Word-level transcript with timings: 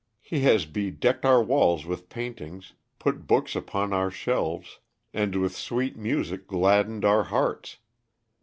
He 0.23 0.39
has 0.39 0.65
bedecked 0.65 1.25
our 1.27 1.43
walls 1.43 1.85
with 1.85 2.09
paintings, 2.09 2.73
put 2.97 3.27
books 3.27 3.55
upon 3.55 3.93
our 3.93 4.09
shelves, 4.09 4.79
and 5.13 5.35
with 5.39 5.55
sweet 5.55 5.95
music 5.95 6.47
gladdened 6.47 7.05
our 7.05 7.25
hearts. 7.25 7.77